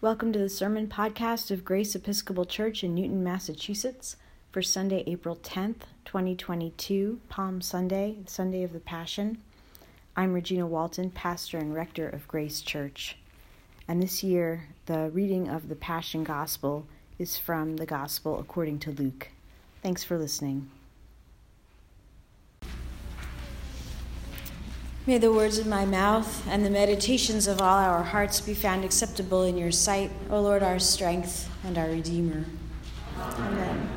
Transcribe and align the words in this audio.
Welcome 0.00 0.32
to 0.34 0.38
the 0.38 0.48
sermon 0.48 0.86
podcast 0.86 1.50
of 1.50 1.64
Grace 1.64 1.96
Episcopal 1.96 2.44
Church 2.44 2.84
in 2.84 2.94
Newton, 2.94 3.24
Massachusetts 3.24 4.14
for 4.52 4.62
Sunday, 4.62 5.02
April 5.08 5.34
10th, 5.34 5.86
2022, 6.04 7.18
Palm 7.28 7.60
Sunday, 7.60 8.18
Sunday 8.24 8.62
of 8.62 8.72
the 8.72 8.78
Passion. 8.78 9.38
I'm 10.16 10.34
Regina 10.34 10.68
Walton, 10.68 11.10
pastor 11.10 11.58
and 11.58 11.74
rector 11.74 12.08
of 12.08 12.28
Grace 12.28 12.60
Church. 12.60 13.16
And 13.88 14.00
this 14.00 14.22
year, 14.22 14.68
the 14.86 15.10
reading 15.12 15.48
of 15.48 15.68
the 15.68 15.74
Passion 15.74 16.22
Gospel 16.22 16.86
is 17.18 17.36
from 17.36 17.78
the 17.78 17.86
Gospel 17.86 18.38
according 18.38 18.78
to 18.78 18.92
Luke. 18.92 19.30
Thanks 19.82 20.04
for 20.04 20.16
listening. 20.16 20.70
May 25.08 25.16
the 25.16 25.32
words 25.32 25.56
of 25.56 25.66
my 25.66 25.86
mouth 25.86 26.46
and 26.48 26.66
the 26.66 26.68
meditations 26.68 27.46
of 27.46 27.62
all 27.62 27.78
our 27.78 28.02
hearts 28.02 28.42
be 28.42 28.52
found 28.52 28.84
acceptable 28.84 29.42
in 29.42 29.56
your 29.56 29.72
sight, 29.72 30.10
O 30.28 30.38
Lord, 30.38 30.62
our 30.62 30.78
strength 30.78 31.48
and 31.64 31.78
our 31.78 31.88
Redeemer. 31.88 32.44
Amen. 33.18 33.88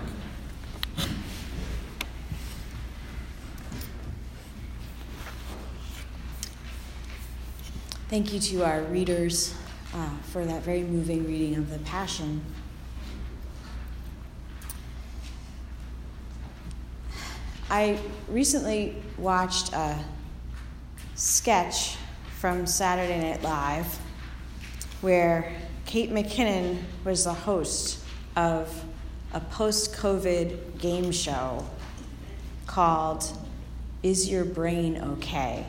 Thank 8.10 8.32
you 8.32 8.40
to 8.40 8.64
our 8.64 8.84
readers 8.84 9.54
uh, 9.94 10.12
for 10.32 10.46
that 10.46 10.64
very 10.64 10.84
moving 10.84 11.28
reading 11.28 11.58
of 11.58 11.70
the 11.72 11.80
Passion. 11.80 12.42
I 17.70 18.00
recently 18.30 18.96
watched 19.18 19.74
a 19.74 20.00
sketch 21.22 21.98
from 22.40 22.66
Saturday 22.66 23.20
Night 23.22 23.44
Live 23.44 23.86
where 25.02 25.54
Kate 25.86 26.10
McKinnon 26.10 26.82
was 27.06 27.26
the 27.26 27.34
host 27.34 28.04
of 28.36 28.84
a 29.32 29.40
post 29.40 29.94
COVID 29.94 30.80
game 30.80 31.12
show 31.12 31.64
called 32.66 33.38
Is 34.02 34.32
Your 34.32 34.44
Brain 34.44 35.00
Okay? 35.14 35.64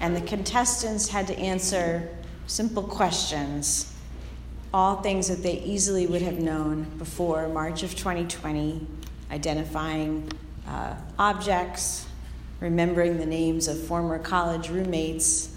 And 0.00 0.16
the 0.16 0.22
contestants 0.22 1.06
had 1.06 1.28
to 1.28 1.38
answer 1.38 2.08
simple 2.48 2.82
questions, 2.82 3.94
all 4.72 4.96
things 4.96 5.28
that 5.28 5.44
they 5.44 5.60
easily 5.60 6.08
would 6.08 6.22
have 6.22 6.40
known 6.40 6.90
before 6.98 7.48
March 7.48 7.84
of 7.84 7.94
2020, 7.94 8.84
identifying 9.30 10.28
uh, 10.66 10.96
objects, 11.20 12.08
remembering 12.64 13.18
the 13.18 13.26
names 13.26 13.68
of 13.68 13.78
former 13.78 14.18
college 14.18 14.70
roommates, 14.70 15.54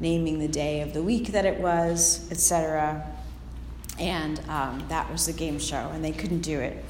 naming 0.00 0.38
the 0.38 0.48
day 0.48 0.80
of 0.80 0.94
the 0.94 1.02
week 1.02 1.26
that 1.32 1.44
it 1.44 1.60
was, 1.60 2.26
etc. 2.30 3.06
And 3.98 4.40
um, 4.48 4.82
that 4.88 5.12
was 5.12 5.26
the 5.26 5.34
game 5.34 5.58
show, 5.58 5.90
and 5.92 6.02
they 6.02 6.12
couldn't 6.12 6.40
do 6.40 6.58
it. 6.58 6.82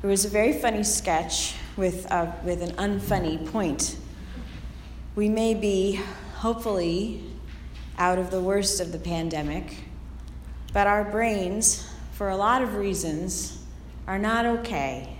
It 0.00 0.06
was 0.06 0.24
a 0.24 0.28
very 0.28 0.52
funny 0.52 0.84
sketch 0.84 1.56
with, 1.76 2.08
uh, 2.12 2.30
with 2.44 2.62
an 2.62 2.70
unfunny 2.76 3.44
point. 3.50 3.96
We 5.16 5.28
may 5.28 5.54
be, 5.54 6.00
hopefully, 6.36 7.20
out 7.98 8.20
of 8.20 8.30
the 8.30 8.40
worst 8.40 8.80
of 8.80 8.92
the 8.92 8.98
pandemic, 9.00 9.74
but 10.72 10.86
our 10.86 11.02
brains, 11.02 11.90
for 12.12 12.28
a 12.28 12.36
lot 12.36 12.62
of 12.62 12.76
reasons, 12.76 13.60
are 14.06 14.20
not 14.20 14.46
okay. 14.46 15.16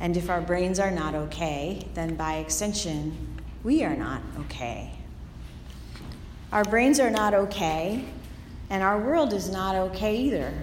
And 0.00 0.16
if 0.16 0.30
our 0.30 0.40
brains 0.40 0.78
are 0.78 0.90
not 0.90 1.14
okay, 1.14 1.86
then 1.94 2.14
by 2.14 2.36
extension, 2.36 3.38
we 3.64 3.82
are 3.82 3.96
not 3.96 4.22
okay. 4.40 4.92
Our 6.52 6.64
brains 6.64 7.00
are 7.00 7.10
not 7.10 7.34
okay, 7.34 8.04
and 8.70 8.82
our 8.82 8.98
world 9.00 9.32
is 9.32 9.50
not 9.50 9.74
okay 9.74 10.16
either. 10.16 10.54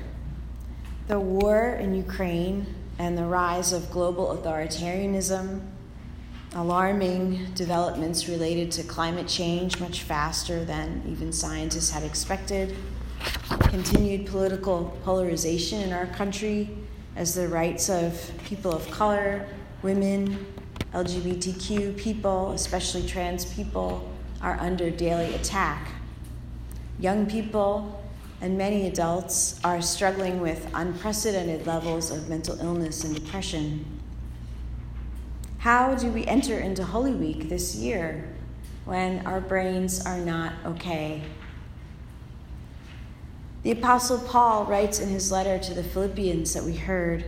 The 1.07 1.19
war 1.19 1.77
in 1.79 1.93
Ukraine 1.93 2.65
and 2.97 3.17
the 3.17 3.25
rise 3.25 3.73
of 3.73 3.91
global 3.91 4.35
authoritarianism, 4.35 5.61
alarming 6.53 7.53
developments 7.53 8.29
related 8.29 8.71
to 8.71 8.83
climate 8.83 9.27
change 9.27 9.79
much 9.81 10.03
faster 10.03 10.63
than 10.63 11.03
even 11.07 11.33
scientists 11.33 11.91
had 11.91 12.03
expected, 12.03 12.75
continued 13.59 14.25
political 14.25 14.97
polarization 15.03 15.81
in 15.81 15.91
our 15.91 16.07
country 16.07 16.69
as 17.15 17.33
the 17.33 17.47
rights 17.47 17.89
of 17.89 18.31
people 18.45 18.73
of 18.73 18.89
color, 18.91 19.47
women, 19.81 20.45
LGBTQ 20.93 21.97
people, 21.97 22.51
especially 22.51 23.05
trans 23.07 23.45
people, 23.53 24.09
are 24.41 24.57
under 24.59 24.89
daily 24.89 25.33
attack. 25.35 25.89
Young 26.99 27.25
people 27.25 28.01
and 28.41 28.57
many 28.57 28.87
adults 28.87 29.59
are 29.63 29.81
struggling 29.81 30.41
with 30.41 30.69
unprecedented 30.73 31.65
levels 31.65 32.11
of 32.11 32.29
mental 32.29 32.59
illness 32.59 33.03
and 33.03 33.15
depression. 33.15 33.85
How 35.59 35.95
do 35.95 36.09
we 36.09 36.25
enter 36.25 36.59
into 36.59 36.83
Holy 36.83 37.13
Week 37.13 37.49
this 37.49 37.75
year 37.75 38.29
when 38.83 39.25
our 39.25 39.41
brains 39.41 40.05
are 40.05 40.19
not 40.19 40.53
okay? 40.65 41.23
The 43.65 43.71
Apostle 43.71 44.19
Paul 44.19 44.65
writes 44.65 44.99
in 44.99 45.09
his 45.09 45.31
letter 45.31 45.57
to 45.57 45.73
the 45.73 45.83
Philippians 45.83 46.53
that 46.53 46.63
we 46.63 46.75
heard 46.75 47.25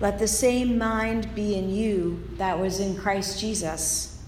Let 0.00 0.18
the 0.18 0.26
same 0.26 0.78
mind 0.78 1.34
be 1.34 1.56
in 1.56 1.68
you 1.68 2.26
that 2.38 2.58
was 2.58 2.80
in 2.80 2.96
Christ 2.96 3.38
Jesus. 3.38 4.18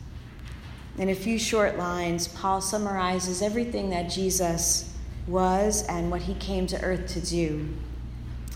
In 0.99 1.09
a 1.09 1.15
few 1.15 1.39
short 1.39 1.79
lines, 1.79 2.29
Paul 2.29 2.61
summarizes 2.61 3.41
everything 3.41 3.89
that 3.89 4.11
Jesus 4.11 4.95
was 5.27 5.87
and 5.87 6.11
what 6.11 6.21
he 6.21 6.35
came 6.35 6.67
to 6.67 6.83
earth 6.83 7.09
to 7.15 7.23
do, 7.23 7.71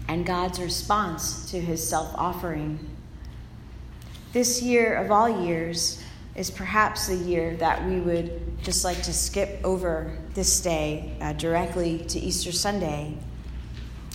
and 0.06 0.26
God's 0.26 0.60
response 0.60 1.50
to 1.50 1.58
his 1.62 1.88
self 1.88 2.14
offering. 2.16 2.78
This 4.34 4.60
year 4.60 4.94
of 4.94 5.10
all 5.10 5.42
years, 5.42 6.02
is 6.38 6.52
perhaps 6.52 7.08
the 7.08 7.16
year 7.16 7.56
that 7.56 7.84
we 7.84 7.98
would 7.98 8.40
just 8.62 8.84
like 8.84 9.02
to 9.02 9.12
skip 9.12 9.60
over 9.64 10.16
this 10.34 10.60
day 10.60 11.12
uh, 11.20 11.32
directly 11.32 11.98
to 11.98 12.20
Easter 12.20 12.52
Sunday. 12.52 13.12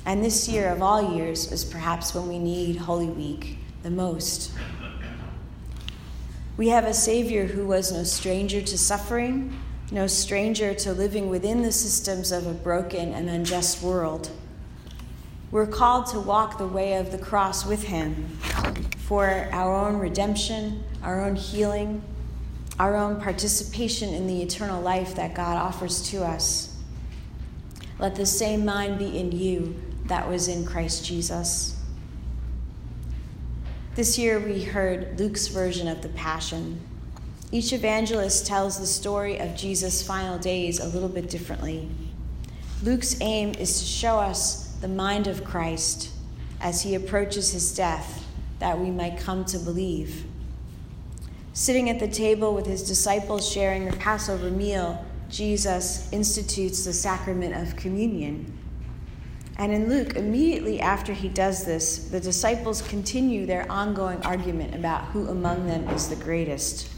And 0.06 0.23
this 0.23 0.47
year 0.47 0.69
of 0.69 0.81
all 0.81 1.16
years 1.16 1.51
is 1.51 1.66
perhaps 1.66 2.16
when 2.16 2.29
we 2.29 2.39
need 2.39 2.78
Holy 2.78 3.07
Week 3.07 3.57
the 3.84 3.89
most. 3.89 4.53
We 6.56 6.69
have 6.69 6.85
a 6.85 6.94
Savior 6.94 7.45
who 7.45 7.67
was 7.67 7.91
no 7.91 8.06
stranger 8.06 8.61
to 8.61 8.78
suffering, 8.78 9.59
no 9.91 10.07
stranger 10.07 10.73
to 10.75 10.94
living 10.94 11.29
within 11.29 11.61
the 11.61 11.73
systems 11.73 12.31
of 12.31 12.47
a 12.47 12.53
broken 12.53 13.13
and 13.13 13.29
unjust 13.29 13.81
world. 13.81 14.31
We're 15.51 15.67
called 15.67 16.05
to 16.07 16.22
walk 16.22 16.57
the 16.57 16.67
way 16.67 16.94
of 16.94 17.11
the 17.11 17.17
cross 17.17 17.66
with 17.66 17.84
Him 17.84 18.40
for 19.00 19.50
our 19.51 19.75
own 19.75 19.97
redemption, 19.97 20.85
our 21.03 21.23
own 21.23 21.35
healing, 21.35 22.01
our 22.79 22.95
own 22.95 23.22
participation 23.22 24.13
in 24.13 24.28
the 24.28 24.41
eternal 24.41 24.81
life 24.81 25.16
that 25.16 25.35
God 25.35 25.57
offers 25.57 26.09
to 26.09 26.23
us. 26.23 26.75
Let 28.00 28.16
the 28.16 28.25
same 28.25 28.66
mind 28.66 28.97
be 28.97 29.19
in 29.19 29.31
you 29.31 29.79
that 30.06 30.28
was 30.28 30.47
in 30.47 30.66
Christ 30.66 31.06
Jesus. 31.06 31.79
This 33.95 34.17
year 34.17 34.39
we 34.39 34.63
heard 34.63 35.19
Luke's 35.19 35.47
version 35.47 35.88
of 35.88 36.01
the 36.01 36.09
Passion. 36.09 36.81
Each 37.51 37.72
evangelist 37.72 38.47
tells 38.47 38.79
the 38.79 38.88
story 38.88 39.38
of 39.38 39.55
Jesus' 39.55 40.05
final 40.05 40.40
days 40.40 40.79
a 40.79 40.88
little 40.88 41.09
bit 41.09 41.29
differently. 41.29 41.88
Luke's 42.81 43.16
aim 43.22 43.53
is 43.53 43.79
to 43.79 43.85
show 43.85 44.19
us 44.19 44.75
the 44.81 44.88
mind 44.88 45.28
of 45.28 45.44
Christ 45.44 46.09
as 46.59 46.81
he 46.81 46.95
approaches 46.95 47.51
his 47.51 47.75
death, 47.75 48.25
that 48.57 48.79
we 48.79 48.90
might 48.90 49.19
come 49.19 49.45
to 49.45 49.59
believe. 49.59 50.25
Sitting 51.53 51.88
at 51.91 52.00
the 52.00 52.08
table 52.08 52.56
with 52.56 52.66
his 52.66 52.81
disciples 52.81 53.47
sharing 53.47 53.86
the 53.86 53.96
Passover 53.97 54.50
meal, 54.50 55.06
Jesus 55.30 56.12
institutes 56.12 56.84
the 56.84 56.94
sacrament 56.94 57.55
of 57.55 57.76
communion. 57.76 58.58
And 59.58 59.72
in 59.72 59.88
Luke, 59.88 60.16
immediately 60.16 60.82
after 60.82 61.14
he 61.14 61.29
does 61.29 61.64
this, 61.64 62.05
the 62.09 62.20
disciples 62.20 62.82
continue 62.82 63.46
their 63.46 63.72
ongoing 63.72 64.20
argument 64.23 64.73
about 64.73 65.05
who 65.05 65.28
among 65.28 65.67
them 65.67 65.88
is 65.90 66.09
the 66.09 66.16
greatest, 66.16 66.90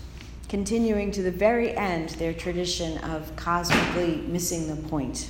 continuing 0.47 1.11
to 1.11 1.21
the 1.21 1.31
very 1.31 1.75
end 1.75 2.11
their 2.11 2.33
tradition 2.33 2.97
of 2.99 3.35
cosmically 3.35 4.23
missing 4.27 4.69
the 4.69 4.87
point. 4.87 5.29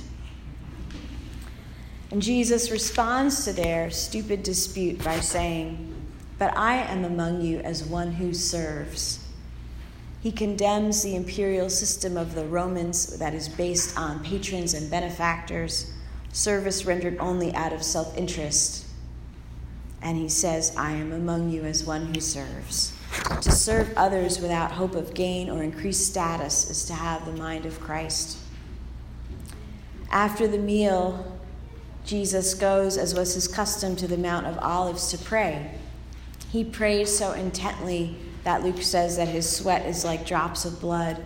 And 2.12 2.22
Jesus 2.22 2.70
responds 2.70 3.44
to 3.44 3.52
their 3.52 3.90
stupid 3.90 4.44
dispute 4.44 5.02
by 5.02 5.18
saying, 5.18 5.95
but 6.38 6.56
I 6.56 6.76
am 6.76 7.04
among 7.04 7.40
you 7.40 7.60
as 7.60 7.84
one 7.84 8.12
who 8.12 8.34
serves. 8.34 9.26
He 10.20 10.32
condemns 10.32 11.02
the 11.02 11.14
imperial 11.14 11.70
system 11.70 12.16
of 12.16 12.34
the 12.34 12.44
Romans 12.44 13.18
that 13.18 13.34
is 13.34 13.48
based 13.48 13.96
on 13.96 14.24
patrons 14.24 14.74
and 14.74 14.90
benefactors, 14.90 15.92
service 16.32 16.84
rendered 16.84 17.16
only 17.18 17.54
out 17.54 17.72
of 17.72 17.82
self 17.82 18.16
interest. 18.16 18.86
And 20.02 20.18
he 20.18 20.28
says, 20.28 20.74
I 20.76 20.92
am 20.92 21.12
among 21.12 21.50
you 21.50 21.62
as 21.62 21.84
one 21.84 22.12
who 22.12 22.20
serves. 22.20 22.92
To 23.40 23.50
serve 23.50 23.92
others 23.96 24.40
without 24.40 24.72
hope 24.72 24.94
of 24.94 25.14
gain 25.14 25.48
or 25.48 25.62
increased 25.62 26.06
status 26.06 26.70
is 26.70 26.84
to 26.86 26.94
have 26.94 27.24
the 27.24 27.32
mind 27.32 27.64
of 27.64 27.80
Christ. 27.80 28.38
After 30.10 30.46
the 30.46 30.58
meal, 30.58 31.38
Jesus 32.04 32.54
goes, 32.54 32.96
as 32.96 33.14
was 33.14 33.34
his 33.34 33.48
custom, 33.48 33.96
to 33.96 34.06
the 34.06 34.18
Mount 34.18 34.46
of 34.46 34.58
Olives 34.58 35.10
to 35.10 35.18
pray. 35.18 35.72
He 36.50 36.64
prays 36.64 37.16
so 37.16 37.32
intently 37.32 38.16
that 38.44 38.62
Luke 38.62 38.82
says 38.82 39.16
that 39.16 39.28
his 39.28 39.50
sweat 39.50 39.86
is 39.86 40.04
like 40.04 40.26
drops 40.26 40.64
of 40.64 40.80
blood. 40.80 41.24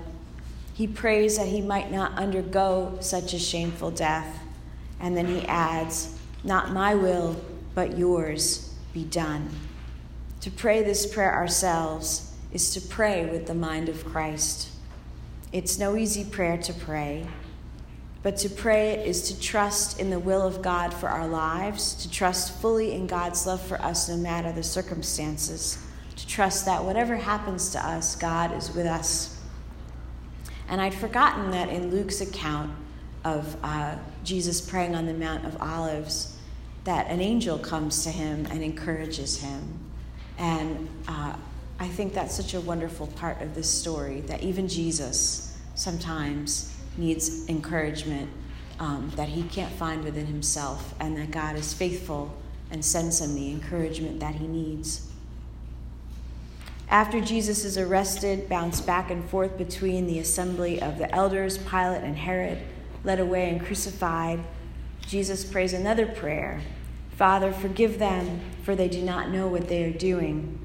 He 0.74 0.86
prays 0.86 1.36
that 1.36 1.48
he 1.48 1.60
might 1.60 1.92
not 1.92 2.16
undergo 2.18 2.96
such 3.00 3.34
a 3.34 3.38
shameful 3.38 3.90
death. 3.90 4.38
And 4.98 5.16
then 5.16 5.26
he 5.26 5.46
adds, 5.46 6.18
Not 6.42 6.72
my 6.72 6.94
will, 6.94 7.36
but 7.74 7.98
yours 7.98 8.74
be 8.92 9.04
done. 9.04 9.50
To 10.40 10.50
pray 10.50 10.82
this 10.82 11.04
prayer 11.06 11.34
ourselves 11.34 12.32
is 12.52 12.72
to 12.74 12.80
pray 12.80 13.26
with 13.26 13.46
the 13.46 13.54
mind 13.54 13.88
of 13.88 14.04
Christ. 14.04 14.70
It's 15.52 15.78
no 15.78 15.96
easy 15.96 16.24
prayer 16.24 16.56
to 16.58 16.72
pray, 16.72 17.26
but 18.22 18.36
to 18.38 18.50
pray 18.50 19.06
is 19.06 19.22
to 19.22 19.40
trust 19.40 19.98
in 19.98 20.10
the 20.10 20.18
will 20.18 20.42
of 20.42 20.60
God 20.60 20.92
for 20.92 21.08
our 21.08 21.26
lives, 21.26 21.94
to 22.02 22.10
trust 22.10 22.60
fully 22.60 22.92
in 22.92 23.06
God's 23.06 23.46
love 23.46 23.62
for 23.62 23.80
us 23.80 24.08
no 24.08 24.16
matter 24.16 24.52
the 24.52 24.62
circumstances, 24.62 25.78
to 26.16 26.26
trust 26.26 26.66
that 26.66 26.84
whatever 26.84 27.16
happens 27.16 27.70
to 27.70 27.86
us, 27.86 28.16
God 28.16 28.52
is 28.54 28.74
with 28.74 28.86
us. 28.86 29.40
And 30.68 30.80
I'd 30.80 30.94
forgotten 30.94 31.50
that 31.52 31.70
in 31.70 31.90
Luke's 31.90 32.20
account 32.20 32.70
of 33.24 33.56
uh, 33.62 33.96
Jesus 34.22 34.60
praying 34.60 34.94
on 34.94 35.06
the 35.06 35.14
Mount 35.14 35.46
of 35.46 35.60
Olives, 35.60 36.36
that 36.84 37.06
an 37.08 37.20
angel 37.20 37.58
comes 37.58 38.04
to 38.04 38.10
him 38.10 38.46
and 38.50 38.62
encourages 38.62 39.40
him. 39.40 39.78
And 40.38 40.88
uh, 41.08 41.36
I 41.78 41.88
think 41.88 42.12
that's 42.12 42.34
such 42.34 42.52
a 42.52 42.60
wonderful 42.60 43.06
part 43.08 43.40
of 43.40 43.54
this 43.54 43.68
story 43.68 44.20
that 44.22 44.42
even 44.42 44.68
Jesus 44.68 45.58
sometimes 45.74 46.74
needs 47.00 47.48
encouragement 47.48 48.30
um, 48.78 49.10
that 49.16 49.28
he 49.28 49.42
can't 49.42 49.72
find 49.72 50.04
within 50.04 50.26
himself, 50.26 50.94
and 51.00 51.16
that 51.16 51.30
God 51.30 51.56
is 51.56 51.74
faithful 51.74 52.34
and 52.70 52.84
sends 52.84 53.20
him 53.20 53.34
the 53.34 53.50
encouragement 53.50 54.20
that 54.20 54.36
he 54.36 54.46
needs. 54.46 55.08
After 56.88 57.20
Jesus 57.20 57.64
is 57.64 57.78
arrested, 57.78 58.48
bounced 58.48 58.86
back 58.86 59.10
and 59.10 59.28
forth 59.28 59.56
between 59.58 60.06
the 60.06 60.18
assembly 60.18 60.80
of 60.80 60.98
the 60.98 61.12
elders, 61.14 61.58
Pilate, 61.58 62.02
and 62.02 62.16
Herod, 62.16 62.58
led 63.04 63.20
away 63.20 63.50
and 63.50 63.64
crucified, 63.64 64.40
Jesus 65.06 65.44
prays 65.44 65.72
another 65.72 66.06
prayer 66.06 66.60
Father, 67.16 67.52
forgive 67.52 67.98
them, 67.98 68.40
for 68.62 68.74
they 68.74 68.88
do 68.88 69.02
not 69.02 69.28
know 69.28 69.46
what 69.46 69.68
they 69.68 69.84
are 69.84 69.92
doing. 69.92 70.58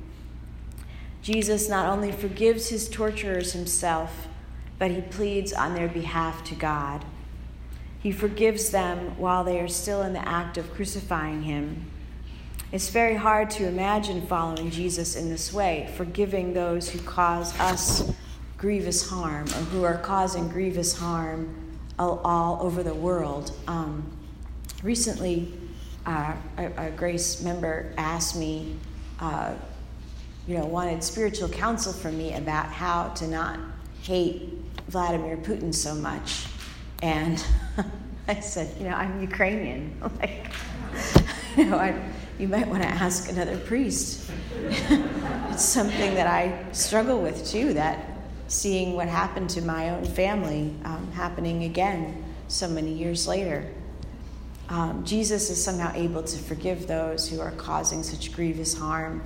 Jesus 1.22 1.68
not 1.68 1.90
only 1.90 2.14
forgives 2.14 2.70
his 2.70 2.88
torturers 2.88 3.52
himself, 3.52 4.30
but 4.77 4.92
he 4.92 5.01
pleads 5.01 5.54
on 5.54 5.74
their 5.74 5.88
behalf 5.88 6.44
to 6.45 6.56
God. 6.56 7.06
He 8.00 8.12
forgives 8.12 8.69
them 8.69 9.18
while 9.18 9.44
they 9.44 9.60
are 9.60 9.68
still 9.68 10.01
in 10.01 10.13
the 10.13 10.27
act 10.27 10.57
of 10.57 10.74
crucifying 10.74 11.44
him. 11.44 11.92
It's 12.72 12.89
very 12.89 13.16
hard 13.16 13.50
to 13.51 13.68
imagine 13.68 14.27
following 14.27 14.69
Jesus 14.69 15.16
in 15.16 15.30
this 15.30 15.54
way, 15.54 15.92
forgiving 15.95 16.54
those 16.54 16.89
who 16.89 17.00
cause 17.00 17.57
us 17.60 18.12
grievous 18.57 19.10
harm 19.10 19.45
or 19.45 19.63
who 19.72 19.83
are 19.83 19.98
causing 19.98 20.48
grievous 20.50 20.98
harm 20.98 21.56
all, 21.98 22.19
all 22.19 22.62
over 22.62 22.83
the 22.83 22.94
world. 22.94 23.51
Um, 23.68 24.12
recently, 24.83 25.54
uh, 26.06 26.36
a, 26.57 26.88
a, 26.88 26.92
Grace 26.92 27.42
member 27.42 27.94
asked 27.98 28.36
me, 28.36 28.75
uh, 29.19 29.54
you 30.48 30.57
know, 30.57 30.66
wanted 30.66 31.04
spiritual 31.04 31.50
counsel 31.50 31.94
from 31.94 32.18
me 32.18 32.33
about 32.36 32.68
how 32.68 33.10
to 33.10 33.28
not 33.28 33.60
hate 34.06 34.50
Vladimir 34.88 35.36
Putin 35.38 35.74
so 35.74 35.96
much. 35.96 36.46
And 37.02 37.44
I 38.28 38.40
said, 38.40 38.75
you 38.78 38.88
know, 38.88 38.96
I'm 38.96 39.19
Ukrainian. 39.19 40.00
like, 40.19 40.54
you 41.57 41.66
know, 41.66 41.78
I, 41.78 42.00
you 42.38 42.48
might 42.48 42.68
want 42.68 42.84
to 42.84 42.90
ask 42.90 43.30
another 43.30 43.57
priest. 43.57 44.30
it's 44.60 45.66
something 45.66 46.13
that 46.13 46.28
I 46.28 46.72
struggle 46.72 47.19
with 47.19 47.48
too, 47.48 47.74
that 47.74 48.06
seeing 48.48 48.94
what 48.94 49.07
happened 49.07 49.50
to 49.52 49.62
my 49.62 49.90
own 49.90 50.06
family 50.06 50.72
um, 50.86 51.12
happening 51.13 51.63
again 51.63 52.24
so 52.48 52.68
many 52.68 52.94
years 52.94 53.28
later. 53.28 53.68
Um, 54.69 55.04
Jesus 55.04 55.50
is 55.50 55.63
somehow 55.63 55.92
able 55.96 56.22
to 56.22 56.38
forgive 56.38 56.86
those 56.86 57.28
who 57.28 57.40
are 57.40 57.52
causing 57.52 58.04
such 58.04 58.34
grievous 58.34 58.78
harm, 58.78 59.24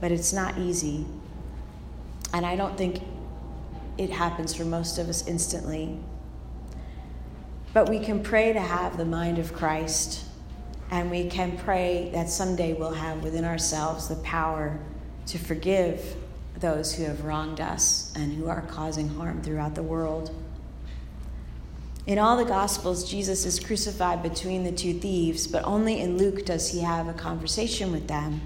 but 0.00 0.12
it's 0.12 0.34
not 0.34 0.58
easy. 0.58 1.06
And 2.34 2.44
I 2.44 2.56
don't 2.56 2.76
think 2.76 3.02
it 3.98 4.10
happens 4.10 4.54
for 4.54 4.64
most 4.64 4.98
of 4.98 5.08
us 5.08 5.26
instantly. 5.26 5.98
But 7.74 7.88
we 7.88 8.00
can 8.00 8.22
pray 8.22 8.52
to 8.52 8.60
have 8.60 8.96
the 8.96 9.04
mind 9.04 9.38
of 9.38 9.52
Christ 9.52 10.24
and 10.92 11.10
we 11.10 11.26
can 11.28 11.56
pray 11.56 12.10
that 12.12 12.28
someday 12.28 12.74
we'll 12.74 12.92
have 12.92 13.22
within 13.22 13.46
ourselves 13.46 14.08
the 14.08 14.16
power 14.16 14.78
to 15.26 15.38
forgive 15.38 16.16
those 16.58 16.94
who 16.94 17.04
have 17.04 17.24
wronged 17.24 17.60
us 17.60 18.12
and 18.14 18.30
who 18.34 18.46
are 18.46 18.60
causing 18.62 19.08
harm 19.08 19.40
throughout 19.42 19.74
the 19.74 19.82
world. 19.82 20.34
In 22.06 22.18
all 22.18 22.36
the 22.36 22.44
Gospels, 22.44 23.08
Jesus 23.10 23.46
is 23.46 23.58
crucified 23.58 24.22
between 24.22 24.64
the 24.64 24.72
two 24.72 24.92
thieves, 24.92 25.46
but 25.46 25.64
only 25.64 26.00
in 26.00 26.18
Luke 26.18 26.44
does 26.44 26.70
he 26.70 26.80
have 26.80 27.08
a 27.08 27.14
conversation 27.14 27.90
with 27.90 28.06
them. 28.06 28.42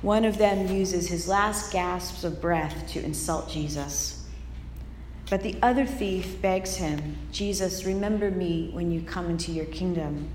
One 0.00 0.24
of 0.24 0.38
them 0.38 0.74
uses 0.74 1.08
his 1.08 1.28
last 1.28 1.72
gasps 1.72 2.24
of 2.24 2.40
breath 2.40 2.88
to 2.92 3.04
insult 3.04 3.50
Jesus. 3.50 4.23
But 5.34 5.42
the 5.42 5.56
other 5.62 5.84
thief 5.84 6.40
begs 6.40 6.76
him, 6.76 7.16
Jesus, 7.32 7.84
remember 7.84 8.30
me 8.30 8.70
when 8.72 8.92
you 8.92 9.00
come 9.00 9.28
into 9.28 9.50
your 9.50 9.64
kingdom. 9.64 10.28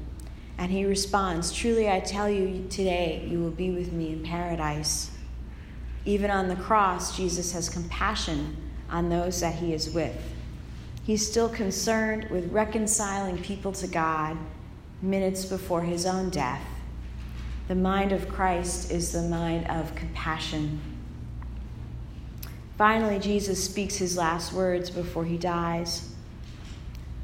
And 0.57 0.69
he 0.69 0.83
responds, 0.83 1.53
Truly 1.53 1.89
I 1.89 2.01
tell 2.01 2.29
you, 2.29 2.67
today 2.69 3.25
you 3.25 3.39
will 3.39 3.49
be 3.49 3.71
with 3.71 3.93
me 3.93 4.11
in 4.11 4.23
paradise. 4.23 5.11
Even 6.03 6.29
on 6.29 6.49
the 6.49 6.57
cross, 6.57 7.15
Jesus 7.15 7.53
has 7.53 7.69
compassion 7.69 8.57
on 8.89 9.07
those 9.07 9.39
that 9.39 9.55
he 9.55 9.73
is 9.73 9.89
with. 9.89 10.21
He's 11.05 11.25
still 11.25 11.47
concerned 11.47 12.29
with 12.29 12.51
reconciling 12.51 13.37
people 13.37 13.71
to 13.71 13.87
God 13.87 14.37
minutes 15.01 15.45
before 15.45 15.83
his 15.83 16.05
own 16.05 16.29
death. 16.29 16.65
The 17.69 17.75
mind 17.75 18.11
of 18.11 18.27
Christ 18.27 18.91
is 18.91 19.13
the 19.13 19.21
mind 19.21 19.65
of 19.69 19.95
compassion. 19.95 20.81
Finally, 22.79 23.19
Jesus 23.19 23.61
speaks 23.61 23.97
his 23.97 24.15
last 24.15 24.53
words 24.53 24.89
before 24.89 25.25
he 25.25 25.37
dies. 25.37 26.13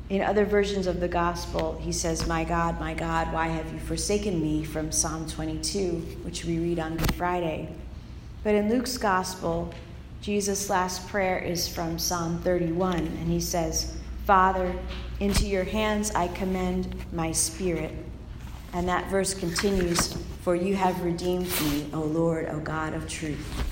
In 0.10 0.22
other 0.22 0.44
versions 0.44 0.86
of 0.86 1.00
the 1.00 1.07
gospel, 1.07 1.80
he 1.80 1.94
says, 1.94 2.28
My 2.28 2.44
God, 2.44 2.78
my 2.78 2.94
God, 2.94 3.31
why 3.31 3.47
have 3.47 3.71
you 3.71 3.80
forsaken 3.80 4.42
me? 4.42 4.66
from 4.66 4.92
Psalm 4.92 5.26
22, 5.30 5.92
which 6.24 6.44
we 6.44 6.59
read 6.59 6.78
on 6.78 6.97
Good 6.97 7.16
Friday. 7.16 7.69
But 8.44 8.56
in 8.56 8.68
Luke's 8.68 8.97
gospel, 8.97 9.74
Jesus' 10.21 10.69
last 10.69 11.07
prayer 11.07 11.40
is 11.40 11.69
from 11.69 11.97
Psalm 12.00 12.42
31, 12.42 12.97
and 12.97 13.30
he 13.30 13.40
says, 13.40 13.95
Father, 14.26 14.76
into 15.21 15.47
your 15.47 15.64
hands 15.64 16.12
I 16.12 16.28
commend 16.28 16.94
my 17.14 17.31
spirit. 17.31 17.94
And 18.74 18.90
that 18.90 19.09
verse 19.09 19.33
continues, 19.33 20.18
For 20.42 20.54
you 20.54 20.76
have 20.76 21.02
redeemed 21.02 21.47
me, 21.62 21.90
O 21.94 22.02
Lord, 22.02 22.50
O 22.50 22.59
God 22.59 22.94
of 22.94 23.07
truth. 23.07 23.65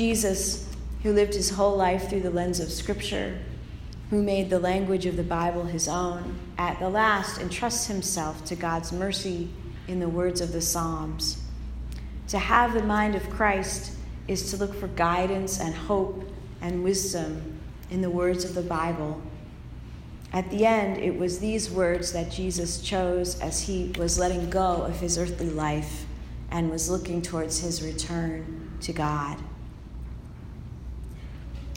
Jesus, 0.00 0.66
who 1.02 1.12
lived 1.12 1.34
his 1.34 1.50
whole 1.50 1.76
life 1.76 2.08
through 2.08 2.22
the 2.22 2.30
lens 2.30 2.58
of 2.58 2.72
Scripture, 2.72 3.38
who 4.08 4.22
made 4.22 4.48
the 4.48 4.58
language 4.58 5.04
of 5.04 5.18
the 5.18 5.22
Bible 5.22 5.64
his 5.64 5.88
own, 5.88 6.38
at 6.56 6.78
the 6.78 6.88
last 6.88 7.38
entrusts 7.38 7.86
himself 7.86 8.42
to 8.46 8.56
God's 8.56 8.92
mercy 8.92 9.50
in 9.88 10.00
the 10.00 10.08
words 10.08 10.40
of 10.40 10.52
the 10.52 10.62
Psalms. 10.62 11.42
To 12.28 12.38
have 12.38 12.72
the 12.72 12.82
mind 12.82 13.14
of 13.14 13.28
Christ 13.28 13.92
is 14.26 14.50
to 14.50 14.56
look 14.56 14.74
for 14.74 14.88
guidance 14.88 15.60
and 15.60 15.74
hope 15.74 16.24
and 16.62 16.82
wisdom 16.82 17.60
in 17.90 18.00
the 18.00 18.08
words 18.08 18.42
of 18.46 18.54
the 18.54 18.62
Bible. 18.62 19.20
At 20.32 20.50
the 20.50 20.64
end, 20.64 20.96
it 20.96 21.18
was 21.18 21.40
these 21.40 21.70
words 21.70 22.10
that 22.14 22.30
Jesus 22.30 22.80
chose 22.80 23.38
as 23.40 23.60
he 23.60 23.92
was 23.98 24.18
letting 24.18 24.48
go 24.48 24.80
of 24.80 24.98
his 24.98 25.18
earthly 25.18 25.50
life 25.50 26.06
and 26.50 26.70
was 26.70 26.88
looking 26.88 27.20
towards 27.20 27.58
his 27.60 27.82
return 27.82 28.78
to 28.80 28.94
God. 28.94 29.36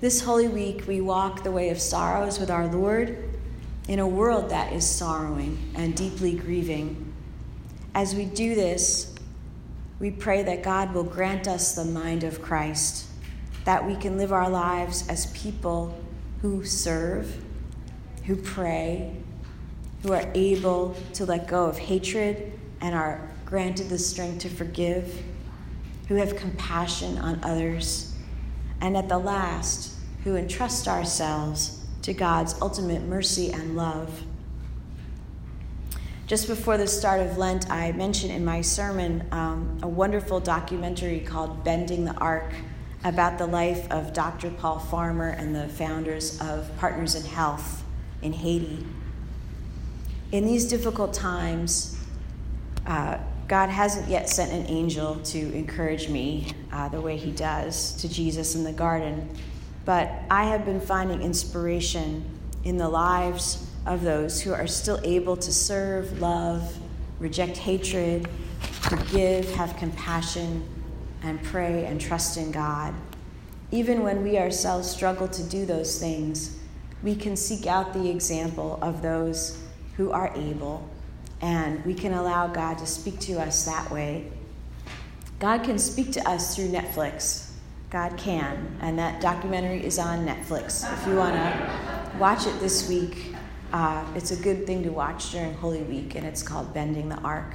This 0.04 0.20
Holy 0.20 0.50
Week, 0.50 0.86
we 0.86 1.00
walk 1.00 1.44
the 1.44 1.52
way 1.54 1.70
of 1.70 1.80
sorrows 1.80 2.38
with 2.38 2.52
our 2.52 2.68
Lord 2.68 3.24
in 3.88 4.00
a 4.00 4.06
world 4.06 4.50
that 4.50 4.74
is 4.74 4.86
sorrowing 4.86 5.72
and 5.76 5.96
deeply 5.96 6.36
grieving. 6.36 7.14
As 7.96 8.14
we 8.14 8.26
do 8.26 8.54
this, 8.54 9.16
we 10.02 10.12
pray 10.12 10.44
that 10.44 10.62
God 10.62 10.94
will 10.94 11.06
grant 11.06 11.48
us 11.48 11.74
the 11.74 11.86
mind 11.86 12.26
of 12.26 12.42
Christ, 12.42 13.06
that 13.64 13.88
we 13.88 13.96
can 13.96 14.18
live 14.18 14.34
our 14.34 14.50
lives 14.50 15.08
as 15.08 15.28
people 15.28 15.98
who 16.42 16.66
serve, 16.66 17.42
who 18.26 18.36
pray, 18.36 19.16
who 20.02 20.12
are 20.12 20.30
able 20.36 20.98
to 21.14 21.26
let 21.26 21.48
go 21.48 21.64
of 21.64 21.78
hatred 21.78 22.52
and 22.82 22.94
are 22.94 23.32
granted 23.46 23.88
the 23.88 23.98
strength 23.98 24.40
to 24.40 24.50
forgive, 24.50 25.24
who 26.10 26.16
have 26.16 26.36
compassion 26.36 27.18
on 27.20 27.42
others, 27.42 28.10
and 28.82 28.98
at 28.98 29.08
the 29.08 29.18
last, 29.18 29.93
who 30.24 30.36
entrust 30.36 30.88
ourselves 30.88 31.84
to 32.02 32.14
God's 32.14 32.56
ultimate 32.62 33.04
mercy 33.04 33.52
and 33.52 33.76
love. 33.76 34.24
Just 36.26 36.48
before 36.48 36.78
the 36.78 36.88
start 36.88 37.22
of 37.22 37.38
Lent, 37.38 37.70
I 37.70 37.92
mentioned 37.92 38.32
in 38.32 38.46
my 38.46 38.62
sermon 38.62 39.28
um, 39.32 39.78
a 39.84 39.88
wonderful 39.88 40.40
documentary 40.40 41.20
called 41.20 41.64
Bending 41.64 42.06
the 42.06 42.14
Arc 42.16 42.54
about 43.04 43.38
the 43.38 43.46
life 43.46 43.92
of 43.92 44.14
Dr. 44.14 44.50
Paul 44.50 44.80
Farmer 44.80 45.30
and 45.30 45.54
the 45.54 45.68
founders 45.68 46.40
of 46.42 46.70
Partners 46.78 47.16
in 47.16 47.26
Health 47.26 47.84
in 48.22 48.32
Haiti. 48.32 48.86
In 50.32 50.48
these 50.48 50.66
difficult 50.66 51.14
times, 51.14 51.98
uh, 52.88 53.18
God 53.48 53.70
hasn't 53.70 54.10
yet 54.10 54.30
sent 54.30 54.52
an 54.52 54.66
angel 54.68 55.18
to 55.26 55.54
encourage 55.54 56.10
me 56.10 56.54
uh, 56.72 56.88
the 56.88 57.02
way 57.02 57.18
He 57.18 57.32
does 57.32 57.94
to 57.98 58.08
Jesus 58.08 58.56
in 58.56 58.64
the 58.64 58.72
garden, 58.72 59.30
but 59.86 60.10
I 60.30 60.46
have 60.46 60.66
been 60.66 60.80
finding 60.80 61.22
inspiration 61.22 62.24
in 62.64 62.78
the 62.78 62.88
lives 62.88 63.70
of 63.86 64.02
those 64.02 64.42
who 64.42 64.54
are 64.54 64.68
still 64.68 65.00
able 65.04 65.36
to 65.38 65.52
serve, 65.52 66.22
love, 66.22 66.78
reject 67.20 67.58
hatred, 67.58 68.28
forgive, 68.60 69.54
have 69.56 69.76
compassion, 69.78 70.66
and 71.22 71.42
pray 71.44 71.86
and 71.86 72.00
trust 72.00 72.38
in 72.38 72.52
God. 72.52 72.94
Even 73.72 74.04
when 74.04 74.24
we 74.24 74.38
ourselves 74.38 74.90
struggle 74.90 75.28
to 75.28 75.44
do 75.44 75.66
those 75.66 76.00
things, 76.00 76.60
we 77.02 77.16
can 77.16 77.36
seek 77.36 77.68
out 77.68 77.94
the 77.94 78.10
example 78.10 78.80
of 78.82 79.02
those 79.02 79.62
who 79.98 80.12
are 80.12 80.32
able, 80.36 80.88
and 81.42 81.84
we 81.86 81.94
can 81.94 82.14
allow 82.14 82.48
God 82.48 82.78
to 82.78 82.86
speak 82.86 83.20
to 83.22 83.34
us 83.34 83.66
that 83.66 83.92
way. 83.92 84.32
God 85.40 85.64
can 85.64 85.78
speak 85.78 86.12
to 86.14 86.30
us 86.30 86.56
through 86.56 86.70
Netflix. 86.70 87.53
God 87.94 88.18
can, 88.18 88.76
and 88.82 88.98
that 88.98 89.22
documentary 89.22 89.86
is 89.86 90.00
on 90.00 90.26
Netflix. 90.26 90.92
If 90.92 91.08
you 91.08 91.16
want 91.16 91.36
to 91.36 92.12
watch 92.18 92.48
it 92.48 92.60
this 92.60 92.90
week, 92.90 93.36
uh, 93.72 94.04
it's 94.16 94.32
a 94.32 94.36
good 94.36 94.66
thing 94.66 94.82
to 94.82 94.90
watch 94.90 95.32
during 95.32 95.54
Holy 95.54 95.84
Week, 95.84 96.16
and 96.16 96.26
it's 96.26 96.42
called 96.42 96.74
Bending 96.74 97.08
the 97.08 97.20
Arc. 97.20 97.54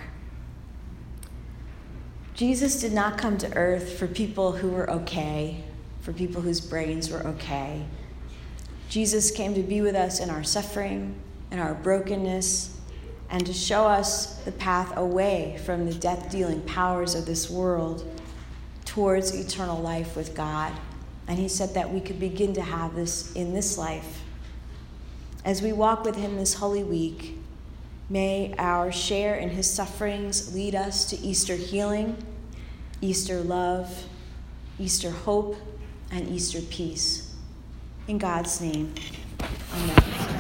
Jesus 2.35 2.81
did 2.81 2.93
not 2.93 3.19
come 3.19 3.37
to 3.39 3.53
earth 3.57 3.99
for 3.99 4.07
people 4.07 4.53
who 4.53 4.69
were 4.69 4.89
okay, 4.89 5.65
for 6.03 6.13
people 6.13 6.41
whose 6.41 6.61
brains 6.61 7.11
were 7.11 7.27
okay. 7.27 7.85
Jesus 8.89 9.33
came 9.33 9.55
to 9.55 9.63
be 9.65 9.81
with 9.81 9.97
us 9.97 10.21
in 10.21 10.31
our 10.31 10.45
suffering, 10.45 11.17
in 11.51 11.59
our 11.59 11.75
brokenness, 11.75 12.79
and 13.29 13.45
to 13.45 13.53
show 13.53 13.89
us 13.89 14.37
the 14.45 14.53
path 14.53 14.97
away 14.97 15.61
from 15.67 15.85
the 15.85 15.95
death 15.95 16.31
dealing 16.31 16.61
powers 16.61 17.17
of 17.17 17.27
this 17.27 17.51
world 17.51 18.09
towards 18.89 19.35
eternal 19.35 19.81
life 19.81 20.17
with 20.17 20.35
God. 20.35 20.73
And 21.27 21.39
he 21.39 21.47
said 21.47 21.75
that 21.75 21.93
we 21.93 22.01
could 22.01 22.19
begin 22.19 22.55
to 22.55 22.63
have 22.63 22.95
this 22.95 23.33
in 23.35 23.53
this 23.53 23.77
life. 23.77 24.23
As 25.45 25.61
we 25.61 25.75
walk 25.75 26.05
with 26.05 26.17
him 26.17 26.37
this 26.37 26.55
Holy 26.55 26.83
Week, 26.83 27.37
may 28.09 28.55
our 28.57 28.91
share 28.91 29.37
in 29.37 29.51
his 29.51 29.71
sufferings 29.71 30.55
lead 30.55 30.75
us 30.75 31.05
to 31.11 31.19
Easter 31.19 31.55
healing, 31.55 32.17
Easter 33.03 33.41
love, 33.41 34.05
Easter 34.79 35.11
hope, 35.11 35.57
and 36.11 36.27
Easter 36.27 36.63
peace. 36.63 37.35
In 38.09 38.17
God's 38.17 38.59
name, 38.63 38.95
amen. 39.75 40.38